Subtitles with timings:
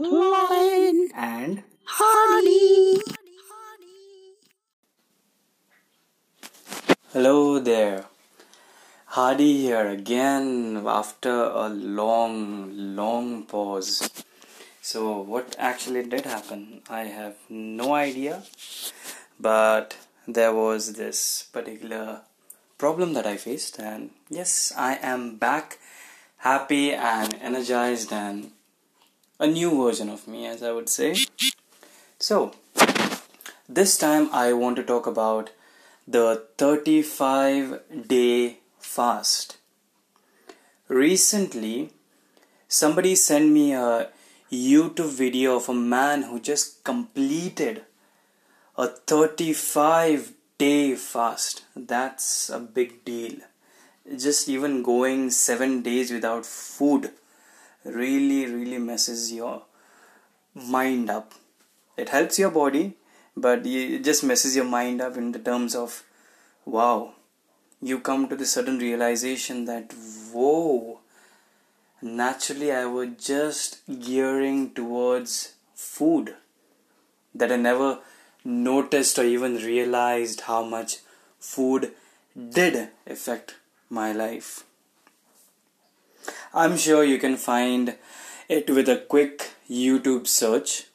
[0.00, 3.00] Lauren, and Hardy.
[7.12, 8.04] hello there.
[9.06, 14.08] Hardy here again after a long, long pause.
[14.80, 16.82] So, what actually did happen?
[16.88, 18.44] I have no idea,
[19.40, 19.96] but
[20.28, 22.20] there was this particular
[22.78, 25.78] problem that I faced, and yes, I am back
[26.36, 28.52] happy and energized and
[29.38, 31.14] a new version of me, as I would say.
[32.18, 32.52] So,
[33.68, 35.50] this time I want to talk about
[36.06, 39.58] the 35 day fast.
[40.88, 41.90] Recently,
[42.66, 44.08] somebody sent me a
[44.50, 47.82] YouTube video of a man who just completed
[48.76, 51.64] a 35 day fast.
[51.76, 53.36] That's a big deal.
[54.16, 57.10] Just even going 7 days without food
[57.84, 59.62] really, really messes your
[60.54, 61.32] mind up.
[61.96, 62.94] It helps your body,
[63.36, 66.02] but it just messes your mind up in the terms of
[66.64, 67.14] wow,
[67.80, 69.92] you come to the sudden realization that
[70.32, 71.00] whoa,
[72.02, 76.34] naturally I was just gearing towards food
[77.34, 77.98] that I never
[78.44, 80.98] noticed or even realized how much
[81.38, 81.92] food
[82.50, 83.56] did affect
[83.88, 84.64] my life.
[86.54, 87.96] I'm sure you can find
[88.48, 90.86] it with a quick YouTube search.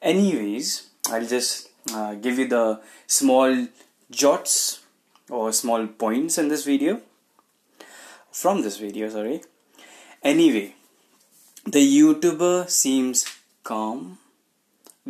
[0.00, 3.68] Anyways, I'll just uh, give you the small
[4.10, 4.80] jots
[5.30, 7.00] or small points in this video.
[8.30, 9.42] From this video, sorry.
[10.22, 10.74] Anyway,
[11.64, 13.26] the YouTuber seems
[13.62, 14.18] calm,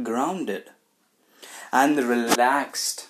[0.02, 0.70] grounded,
[1.72, 3.08] and relaxed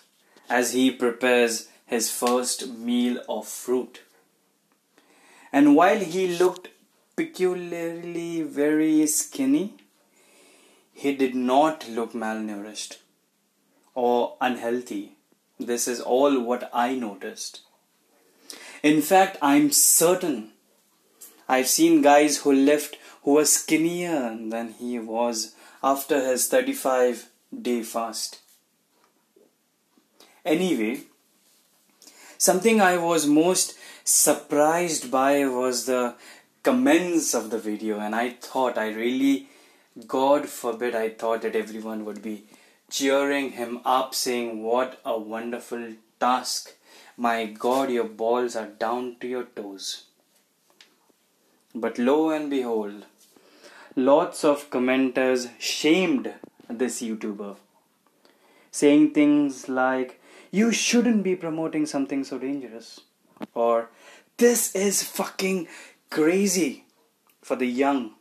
[0.49, 4.01] as he prepares his first meal of fruit.
[5.59, 6.71] And while he looked
[7.15, 9.75] peculiarly very skinny,
[10.93, 12.97] he did not look malnourished
[13.95, 15.13] or unhealthy.
[15.61, 17.61] This is all what I noticed.
[18.83, 20.51] In fact, I'm certain
[21.49, 27.31] I've seen guys who left who were skinnier than he was after his 35
[27.69, 28.41] day fast.
[30.45, 31.03] Anyway,
[32.45, 33.75] something I was most
[34.05, 36.15] surprised by was the
[36.63, 39.49] comments of the video, and I thought I really,
[40.07, 42.45] God forbid, I thought that everyone would be
[42.91, 45.85] cheering him up, saying, What a wonderful
[46.21, 46.75] task!
[47.17, 50.05] My God, your balls are down to your toes.
[51.75, 53.07] But lo and behold,
[53.97, 56.35] lots of commenters shamed
[56.69, 57.57] this YouTuber,
[58.71, 60.21] saying things like,
[60.55, 63.01] You shouldn't be promoting something so dangerous,
[63.55, 63.91] or
[64.37, 65.67] This is fucking
[66.11, 66.85] crazy
[67.43, 68.13] for the young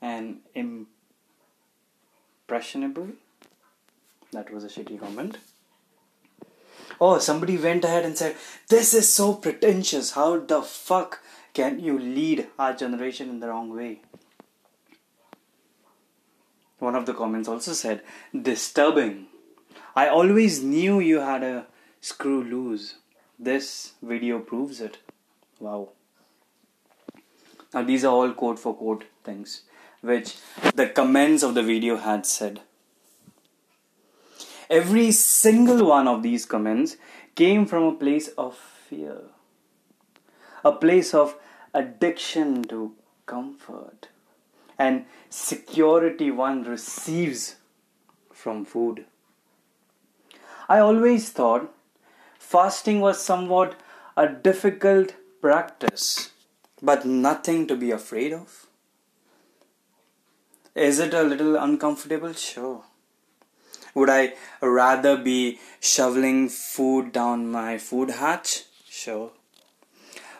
[0.00, 3.08] and impressionable.
[4.30, 5.38] That was a shitty comment.
[7.00, 8.36] Oh, somebody went ahead and said,
[8.68, 10.12] This is so pretentious.
[10.12, 11.20] How the fuck
[11.54, 14.02] can you lead our generation in the wrong way?
[16.78, 19.26] One of the comments also said, Disturbing.
[19.96, 21.66] I always knew you had a
[22.00, 22.96] screw loose.
[23.38, 24.98] This video proves it.
[25.58, 25.90] Wow.
[27.72, 29.62] Now, these are all quote for quote things
[30.00, 30.36] which
[30.74, 32.60] the comments of the video had said.
[34.68, 36.96] Every single one of these comments
[37.34, 39.18] came from a place of fear,
[40.64, 41.36] a place of
[41.74, 42.94] addiction to
[43.26, 44.08] comfort
[44.78, 47.56] and security one receives
[48.32, 49.04] from food.
[50.68, 51.72] I always thought
[52.50, 53.74] fasting was somewhat
[54.16, 56.30] a difficult practice,
[56.82, 58.66] but nothing to be afraid of.
[60.74, 62.32] Is it a little uncomfortable?
[62.32, 62.82] Sure.
[63.94, 68.64] Would I rather be shoveling food down my food hatch?
[68.88, 69.30] Sure.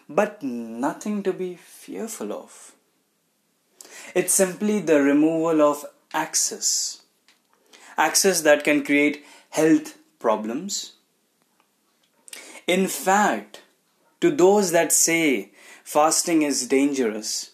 [0.08, 2.72] But nothing to be fearful of.
[4.14, 7.02] It's simply the removal of access.
[7.96, 10.94] Access that can create health problems.
[12.70, 13.62] In fact,
[14.20, 15.50] to those that say
[15.82, 17.50] fasting is dangerous,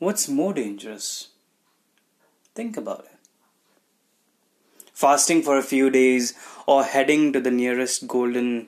[0.00, 1.28] what's more dangerous?
[2.56, 3.18] Think about it.
[4.92, 6.34] Fasting for a few days
[6.66, 8.66] or heading to the nearest golden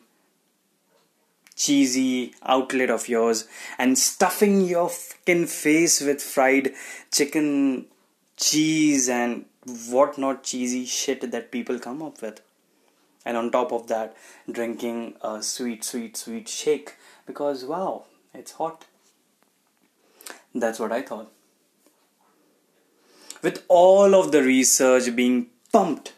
[1.56, 6.72] cheesy outlet of yours and stuffing your fucking face with fried
[7.10, 7.86] chicken,
[8.36, 9.46] cheese, and
[9.90, 12.40] whatnot cheesy shit that people come up with.
[13.24, 14.16] And on top of that,
[14.50, 16.96] drinking a sweet, sweet, sweet shake
[17.26, 18.04] because wow,
[18.34, 18.86] it's hot.
[20.54, 21.30] That's what I thought.
[23.42, 26.12] with all of the research being pumped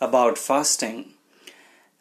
[0.00, 1.14] about fasting,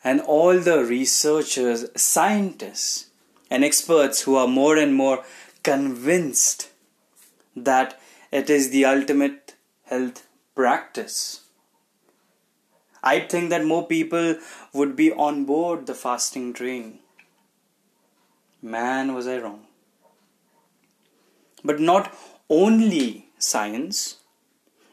[0.03, 3.07] and all the researchers, scientists,
[3.49, 5.23] and experts who are more and more
[5.63, 6.69] convinced
[7.55, 7.99] that
[8.31, 9.55] it is the ultimate
[9.85, 11.40] health practice.
[13.03, 14.35] I think that more people
[14.73, 16.99] would be on board the fasting train.
[18.61, 19.65] Man, was I wrong.
[21.63, 22.15] But not
[22.49, 24.17] only science,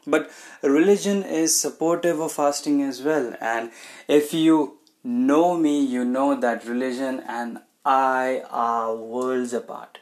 [0.07, 0.31] but
[0.63, 3.35] religion is supportive of fasting as well.
[3.41, 3.71] And
[4.07, 9.99] if you know me, you know that religion and I are worlds apart.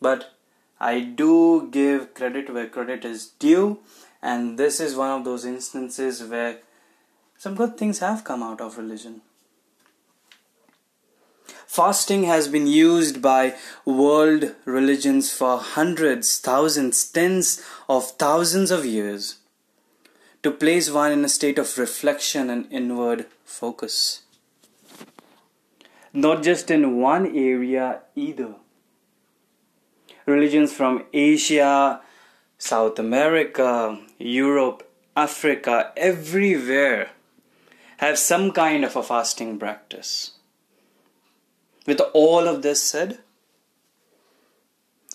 [0.00, 0.32] But
[0.80, 3.80] I do give credit where credit is due,
[4.22, 6.58] and this is one of those instances where
[7.36, 9.22] some good things have come out of religion.
[11.66, 13.54] Fasting has been used by
[13.84, 19.36] world religions for hundreds, thousands, tens of thousands of years
[20.42, 24.22] to place one in a state of reflection and inward focus.
[26.12, 28.54] Not just in one area either.
[30.28, 32.02] Religions from Asia,
[32.58, 34.86] South America, Europe,
[35.16, 37.10] Africa, everywhere
[37.96, 40.32] have some kind of a fasting practice.
[41.86, 43.20] With all of this said,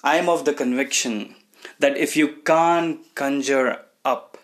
[0.04, 1.36] I am of the conviction
[1.77, 4.39] that if you can't conjure up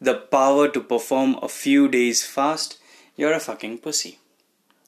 [0.00, 2.78] the power to perform a few days fast,
[3.16, 4.20] you're a fucking pussy.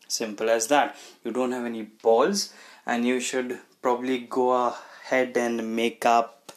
[0.06, 0.96] Simple as that.
[1.24, 2.54] You don't have any balls,
[2.86, 4.52] and you should probably go
[5.22, 6.52] and make up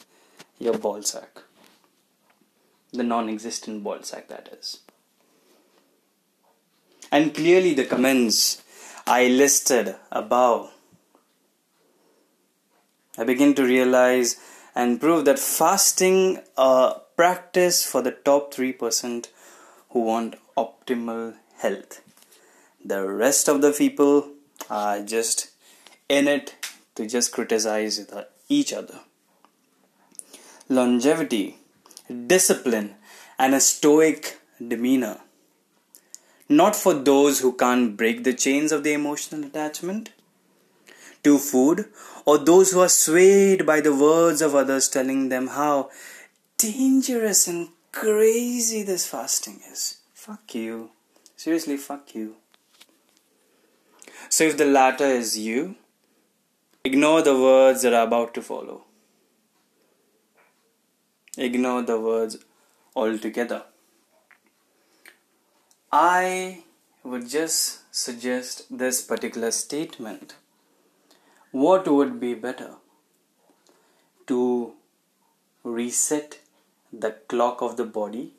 [0.59, 1.41] your ball sack.
[2.91, 4.79] The non existent ball sack, that is.
[7.11, 8.61] And clearly, the comments
[9.05, 10.71] I listed above,
[13.17, 14.37] I begin to realize
[14.75, 19.27] and prove that fasting a practice for the top 3%
[19.89, 22.01] who want optimal health.
[22.83, 24.31] The rest of the people
[24.69, 25.49] are just
[26.07, 26.55] in it
[26.95, 27.97] to just criticize
[28.49, 28.99] each other.
[30.69, 31.57] Longevity,
[32.27, 32.95] discipline,
[33.39, 35.19] and a stoic demeanor
[36.49, 40.09] not for those who can't break the chains of the emotional attachment
[41.23, 41.85] to food,
[42.25, 45.89] or those who are swayed by the words of others telling them how
[46.57, 49.97] dangerous and crazy this fasting is.
[50.13, 50.91] Fuck you.
[51.35, 52.35] Seriously, fuck you.
[54.29, 55.75] So, if the latter is you,
[56.87, 58.77] ignore the words that are about to follow.
[61.37, 62.37] Ignore the words
[62.95, 63.63] altogether.
[65.91, 66.63] I
[67.03, 70.35] would just suggest this particular statement.
[71.51, 72.71] What would be better?
[74.27, 74.73] To
[75.63, 76.39] reset
[76.91, 78.33] the clock of the body,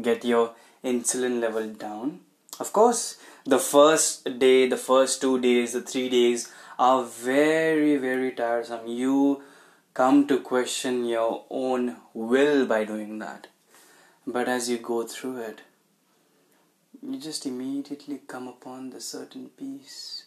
[0.00, 2.20] get your insulin level down.
[2.60, 8.32] Of course, the first day, the first two days, the three days are very, very
[8.32, 8.86] tiresome.
[8.86, 9.42] You
[9.94, 13.48] come to question your own will by doing that.
[14.26, 15.60] But as you go through it,
[17.02, 20.24] you just immediately come upon the certain peace.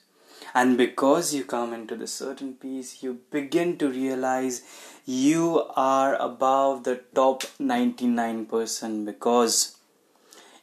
[0.53, 4.61] And because you come into the certain peace, you begin to realize
[5.05, 9.77] you are above the top 99% because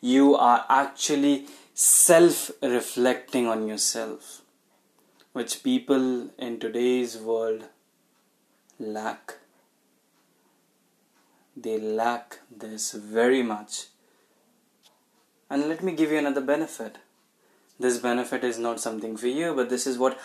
[0.00, 4.42] you are actually self reflecting on yourself,
[5.38, 7.66] which people in today's world
[8.78, 9.35] lack.
[11.57, 13.87] They lack this very much
[15.49, 16.99] and let me give you another benefit.
[17.78, 20.18] This benefit is not something for you, but this is what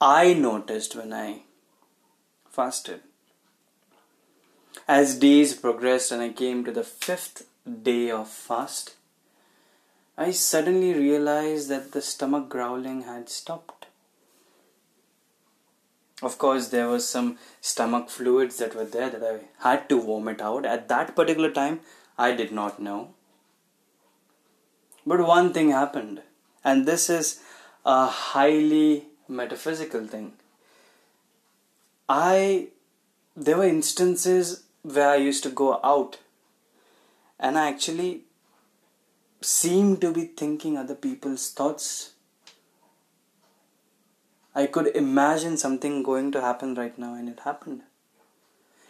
[0.00, 1.42] I noticed when I
[2.50, 3.02] fasted.
[4.88, 7.46] As days progressed and I came to the fifth
[7.82, 8.96] day of fast,
[10.18, 13.75] I suddenly realized that the stomach growling had stopped.
[16.22, 20.40] Of course, there was some stomach fluids that were there that I had to vomit
[20.40, 20.64] out.
[20.64, 21.80] At that particular time,
[22.16, 23.14] I did not know.
[25.06, 26.22] But one thing happened,
[26.64, 27.40] and this is
[27.84, 30.32] a highly metaphysical thing.
[32.08, 32.68] I
[33.36, 36.18] there were instances where I used to go out
[37.38, 38.22] and I actually
[39.42, 42.12] seemed to be thinking other people's thoughts.
[44.56, 47.82] I could imagine something going to happen right now, and it happened.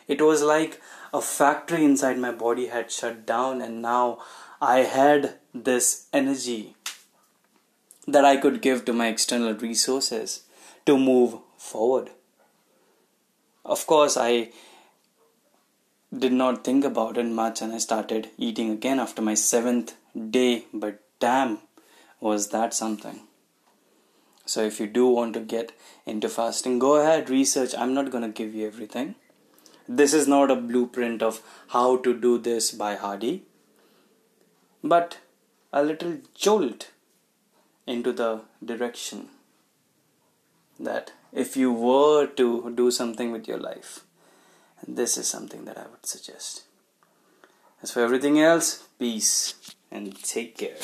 [0.07, 0.81] It was like
[1.13, 4.19] a factory inside my body had shut down, and now
[4.61, 6.77] I had this energy
[8.07, 10.45] that I could give to my external resources
[10.87, 12.11] to move forward.
[13.65, 14.51] Of course, I
[16.17, 19.95] did not think about it much and I started eating again after my seventh
[20.31, 20.67] day.
[20.73, 21.59] But damn,
[22.21, 23.23] was that something.
[24.47, 25.73] So if you do want to get
[26.07, 27.75] into fasting, go ahead, research.
[27.77, 29.17] I'm not going to give you everything.
[29.89, 33.45] This is not a blueprint of how to do this by Hardy,
[34.83, 35.19] but
[35.73, 36.91] a little jolt
[37.87, 39.29] into the direction
[40.79, 44.01] that if you were to do something with your life,
[44.87, 46.65] this is something that I would suggest.
[47.83, 49.55] As for everything else, peace
[49.91, 50.77] and take care.